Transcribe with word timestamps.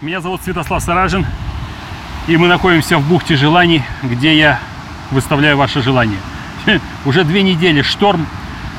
Меня 0.00 0.20
зовут 0.20 0.42
Святослав 0.42 0.80
Саражин, 0.80 1.26
и 2.28 2.36
мы 2.36 2.46
находимся 2.46 2.98
в 2.98 3.08
бухте 3.08 3.34
желаний, 3.34 3.82
где 4.04 4.38
я 4.38 4.60
выставляю 5.10 5.56
ваши 5.56 5.82
желания. 5.82 6.20
Уже 7.04 7.24
две 7.24 7.42
недели 7.42 7.82
шторм, 7.82 8.28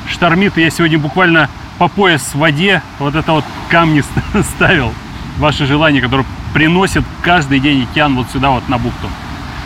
штормит, 0.08 0.56
и 0.56 0.62
я 0.62 0.70
сегодня 0.70 0.98
буквально 0.98 1.50
по 1.76 1.88
пояс 1.88 2.22
в 2.22 2.38
воде 2.38 2.80
вот 3.00 3.14
это 3.16 3.32
вот 3.32 3.44
камни 3.68 4.02
ставил, 4.54 4.94
ваши 5.36 5.66
желания, 5.66 6.00
которые 6.00 6.26
приносят 6.54 7.04
каждый 7.20 7.60
день 7.60 7.82
океан 7.82 8.16
вот 8.16 8.30
сюда 8.30 8.48
вот 8.48 8.66
на 8.70 8.78
бухту, 8.78 9.10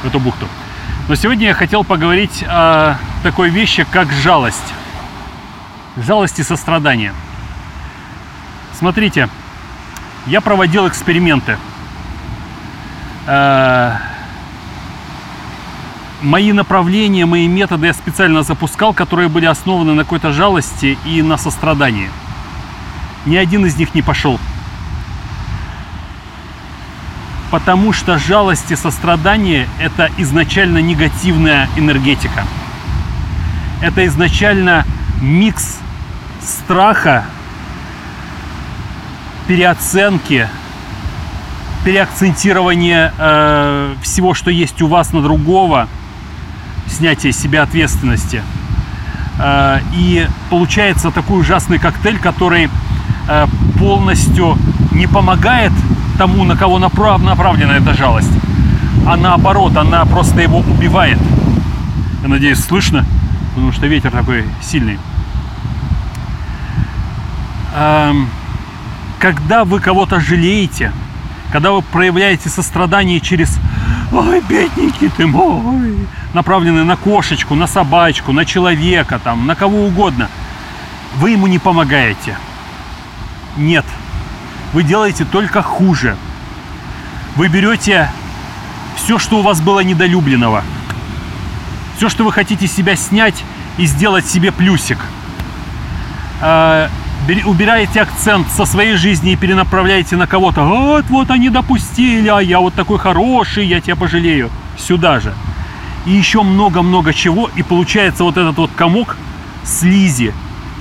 в 0.02 0.06
эту 0.08 0.18
бухту. 0.18 0.48
Но 1.06 1.14
сегодня 1.14 1.46
я 1.46 1.54
хотел 1.54 1.84
поговорить 1.84 2.42
о 2.48 2.96
такой 3.22 3.48
вещи, 3.50 3.86
как 3.92 4.10
жалость. 4.10 4.74
Жалость 5.96 6.40
и 6.40 6.42
сострадание. 6.42 7.12
Смотрите, 8.76 9.28
я 10.26 10.40
проводил 10.40 10.88
эксперименты. 10.88 11.56
Э, 13.26 13.96
Мои 16.22 16.52
направления, 16.52 17.26
мои 17.26 17.48
методы 17.48 17.88
я 17.88 17.92
специально 17.92 18.44
запускал, 18.44 18.94
которые 18.94 19.28
были 19.28 19.46
основаны 19.46 19.92
на 19.94 20.04
какой-то 20.04 20.32
жалости 20.32 20.96
и 21.04 21.20
на 21.20 21.36
сострадании. 21.36 22.08
Ни 23.26 23.34
один 23.34 23.66
из 23.66 23.76
них 23.76 23.92
не 23.92 24.02
пошел. 24.02 24.38
Потому 27.50 27.92
что 27.92 28.18
жалость 28.18 28.70
и 28.70 28.76
сострадание– 28.76 29.68
это 29.80 30.10
изначально 30.16 30.78
негативная 30.78 31.68
энергетика. 31.76 32.44
Это 33.80 34.06
изначально 34.06 34.86
микс 35.20 35.78
страха, 36.40 37.24
переоценки, 39.52 40.48
переакцентирования 41.84 43.12
э, 43.18 43.94
всего, 44.02 44.32
что 44.32 44.50
есть 44.50 44.80
у 44.80 44.86
вас 44.86 45.12
на 45.12 45.20
другого, 45.20 45.88
снятие 46.86 47.34
себя 47.34 47.62
ответственности. 47.62 48.40
Э, 49.38 49.80
и 49.92 50.26
получается 50.48 51.10
такой 51.10 51.40
ужасный 51.40 51.78
коктейль, 51.78 52.18
который 52.18 52.70
э, 53.28 53.46
полностью 53.78 54.56
не 54.90 55.06
помогает 55.06 55.72
тому, 56.16 56.44
на 56.44 56.56
кого 56.56 56.78
направ, 56.78 57.20
направлена 57.22 57.76
эта 57.76 57.92
жалость, 57.92 58.32
а 59.06 59.18
наоборот, 59.18 59.76
она 59.76 60.06
просто 60.06 60.40
его 60.40 60.60
убивает. 60.60 61.18
Я 62.22 62.28
надеюсь, 62.28 62.64
слышно, 62.64 63.04
потому 63.50 63.70
что 63.70 63.86
ветер 63.86 64.12
такой 64.12 64.46
сильный. 64.62 64.98
Эм, 67.74 68.30
когда 69.22 69.64
вы 69.64 69.78
кого-то 69.78 70.18
жалеете, 70.18 70.92
когда 71.52 71.70
вы 71.70 71.80
проявляете 71.80 72.48
сострадание 72.48 73.20
через 73.20 73.56
«Ой, 74.10 74.40
бедненький 74.40 75.10
ты 75.10 75.28
мой», 75.28 76.08
направленные 76.34 76.82
на 76.82 76.96
кошечку, 76.96 77.54
на 77.54 77.68
собачку, 77.68 78.32
на 78.32 78.44
человека, 78.44 79.20
там, 79.22 79.46
на 79.46 79.54
кого 79.54 79.86
угодно, 79.86 80.28
вы 81.18 81.30
ему 81.30 81.46
не 81.46 81.60
помогаете. 81.60 82.36
Нет. 83.56 83.84
Вы 84.72 84.82
делаете 84.82 85.24
только 85.24 85.62
хуже. 85.62 86.16
Вы 87.36 87.46
берете 87.46 88.10
все, 88.96 89.20
что 89.20 89.38
у 89.38 89.42
вас 89.42 89.60
было 89.60 89.84
недолюбленного, 89.84 90.64
все, 91.96 92.08
что 92.08 92.24
вы 92.24 92.32
хотите 92.32 92.66
себя 92.66 92.96
снять 92.96 93.44
и 93.78 93.86
сделать 93.86 94.26
себе 94.26 94.50
плюсик. 94.50 94.98
Убираете 97.44 98.00
акцент 98.02 98.48
со 98.50 98.64
своей 98.64 98.96
жизни 98.96 99.32
и 99.32 99.36
перенаправляете 99.36 100.16
на 100.16 100.26
кого-то. 100.26 100.62
Вот, 100.64 101.04
вот 101.08 101.30
они 101.30 101.50
допустили, 101.50 102.28
а 102.28 102.40
я 102.40 102.58
вот 102.58 102.74
такой 102.74 102.98
хороший, 102.98 103.66
я 103.66 103.80
тебя 103.80 103.94
пожалею. 103.94 104.50
Сюда 104.76 105.20
же. 105.20 105.32
И 106.04 106.10
еще 106.10 106.42
много-много 106.42 107.14
чего. 107.14 107.48
И 107.54 107.62
получается 107.62 108.24
вот 108.24 108.36
этот 108.36 108.56
вот 108.56 108.70
комок 108.74 109.16
слизи. 109.64 110.34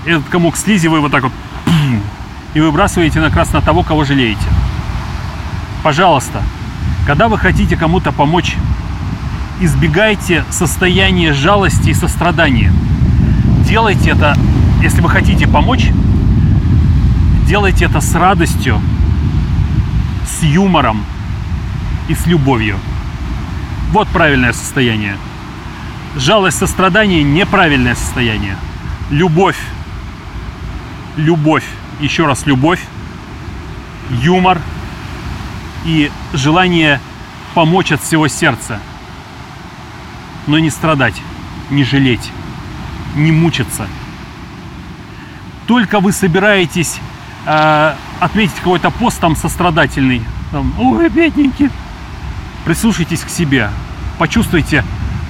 Этот 0.05 0.27
комок 0.29 0.57
слизи 0.57 0.87
вы 0.87 0.99
вот 0.99 1.11
так 1.11 1.23
вот 1.23 1.31
и 2.55 2.59
выбрасываете 2.59 3.19
на 3.19 3.29
крас 3.29 3.53
на 3.53 3.61
того, 3.61 3.83
кого 3.83 4.03
жалеете. 4.03 4.41
Пожалуйста, 5.83 6.41
когда 7.05 7.27
вы 7.27 7.37
хотите 7.37 7.77
кому-то 7.77 8.11
помочь, 8.11 8.55
избегайте 9.61 10.43
состояния 10.49 11.33
жалости 11.33 11.89
и 11.89 11.93
сострадания. 11.93 12.73
Делайте 13.67 14.11
это, 14.11 14.35
если 14.81 15.01
вы 15.01 15.09
хотите 15.09 15.47
помочь, 15.47 15.91
делайте 17.51 17.83
это 17.83 17.99
с 17.99 18.15
радостью, 18.15 18.81
с 20.25 20.41
юмором 20.41 21.03
и 22.07 22.15
с 22.15 22.25
любовью. 22.25 22.79
Вот 23.91 24.07
правильное 24.07 24.53
состояние. 24.53 25.17
Жалость, 26.15 26.59
сострадание– 26.59 27.23
неправильное 27.23 27.95
состояние. 27.95 28.55
Любовь, 29.09 29.57
любовь, 31.17 31.65
еще 31.99 32.25
раз 32.25 32.45
любовь, 32.45 32.79
юмор 34.11 34.61
и 35.83 36.09
желание 36.31 37.01
помочь 37.53 37.91
от 37.91 38.01
всего 38.01 38.29
сердца. 38.29 38.79
Но 40.47 40.57
не 40.57 40.69
страдать, 40.69 41.21
не 41.69 41.83
жалеть, 41.83 42.31
не 43.13 43.33
мучиться. 43.33 43.87
Только 45.67 45.99
вы 45.99 46.13
собираетесь 46.13 47.01
э, 47.45 47.95
отметить 48.19 48.55
какой-то 48.55 48.89
пост 48.91 49.19
там 49.19 49.35
сострадательный, 49.35 50.23
там, 50.51 50.73
ой, 50.79 51.09
бедненький, 51.09 51.69
прислушайтесь 52.65 53.21
к 53.21 53.29
себе, 53.29 53.69
почувствуйте, 54.17 54.83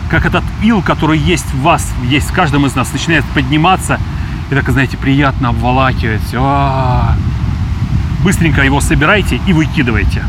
как 0.10 0.26
этот 0.26 0.44
ил, 0.62 0.82
который 0.82 1.18
есть 1.18 1.54
в 1.54 1.62
вас, 1.62 1.88
есть 2.04 2.30
в 2.30 2.34
каждом 2.34 2.66
из 2.66 2.76
нас, 2.76 2.92
начинает 2.92 3.24
подниматься, 3.34 4.00
и 4.50 4.56
так, 4.56 4.70
знаете, 4.70 4.98
приятно 4.98 5.50
обволакивать. 5.50 6.34
А-а-а. 6.34 7.16
Быстренько 8.22 8.62
его 8.62 8.82
собирайте 8.82 9.40
и 9.48 9.54
выкидывайте. 9.54 10.24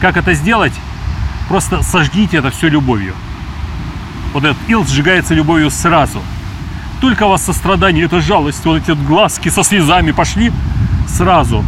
Как 0.00 0.16
это 0.16 0.32
сделать? 0.34 0.72
Просто 1.48 1.82
сожгите 1.82 2.36
это 2.36 2.50
все 2.50 2.68
любовью. 2.68 3.14
Вот 4.32 4.44
этот 4.44 4.56
ил 4.68 4.86
сжигается 4.86 5.34
любовью 5.34 5.70
сразу. 5.70 6.22
Только 7.00 7.24
у 7.24 7.28
вас 7.28 7.44
сострадание, 7.44 8.06
это 8.06 8.20
жалость, 8.20 8.64
вот 8.64 8.82
эти 8.82 8.90
вот 8.90 8.98
глазки 9.00 9.48
со 9.50 9.62
слезами 9.62 10.10
пошли, 10.10 10.52
сразу 11.06 11.64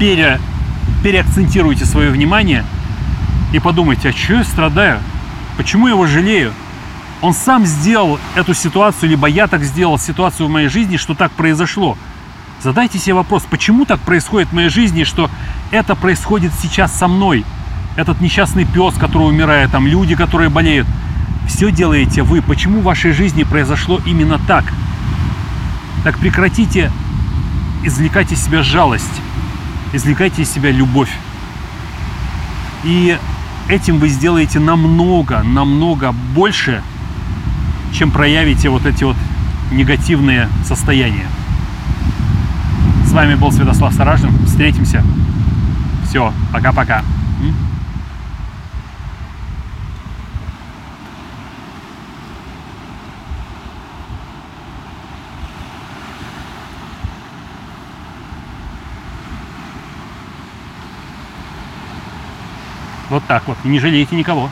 пере, 0.00 0.40
переакцентируйте 1.02 1.84
свое 1.84 2.10
внимание 2.10 2.64
и 3.52 3.60
подумайте, 3.60 4.08
а 4.08 4.12
что 4.12 4.34
я 4.34 4.44
страдаю? 4.44 4.98
Почему 5.56 5.86
я 5.86 5.92
его 5.92 6.06
жалею? 6.06 6.52
Он 7.20 7.32
сам 7.32 7.64
сделал 7.64 8.18
эту 8.34 8.54
ситуацию, 8.54 9.10
либо 9.10 9.28
я 9.28 9.46
так 9.46 9.62
сделал 9.62 9.98
ситуацию 9.98 10.48
в 10.48 10.50
моей 10.50 10.68
жизни, 10.68 10.96
что 10.96 11.14
так 11.14 11.30
произошло. 11.32 11.96
Задайте 12.60 12.98
себе 12.98 13.14
вопрос, 13.14 13.44
почему 13.48 13.84
так 13.84 14.00
происходит 14.00 14.48
в 14.48 14.52
моей 14.52 14.68
жизни, 14.68 15.04
что 15.04 15.30
это 15.70 15.94
происходит 15.94 16.52
сейчас 16.60 16.92
со 16.92 17.06
мной? 17.06 17.44
Этот 17.96 18.20
несчастный 18.20 18.64
пес, 18.64 18.94
который 18.94 19.28
умирает, 19.28 19.70
там 19.70 19.86
люди, 19.86 20.16
которые 20.16 20.50
болеют. 20.50 20.88
Все 21.46 21.70
делаете 21.70 22.22
вы. 22.22 22.42
Почему 22.42 22.80
в 22.80 22.84
вашей 22.84 23.12
жизни 23.12 23.44
произошло 23.44 24.00
именно 24.04 24.38
так? 24.38 24.64
Так 26.02 26.18
прекратите 26.18 26.90
извлекать 27.82 28.32
из 28.32 28.42
себя 28.42 28.62
жалость, 28.62 29.20
извлекайте 29.92 30.42
из 30.42 30.50
себя 30.50 30.70
любовь. 30.70 31.10
И 32.84 33.16
этим 33.68 33.98
вы 33.98 34.08
сделаете 34.08 34.58
намного, 34.58 35.42
намного 35.42 36.12
больше, 36.12 36.82
чем 37.92 38.10
проявите 38.10 38.68
вот 38.68 38.84
эти 38.86 39.04
вот 39.04 39.16
негативные 39.70 40.48
состояния. 40.64 41.26
С 43.06 43.12
вами 43.12 43.34
был 43.36 43.52
Святослав 43.52 43.94
Саражин. 43.94 44.30
Встретимся. 44.46 45.02
Все, 46.08 46.32
пока-пока. 46.52 47.02
Вот 63.10 63.22
так 63.26 63.46
вот. 63.46 63.56
И 63.64 63.68
не 63.68 63.78
жалейте 63.78 64.16
никого. 64.16 64.50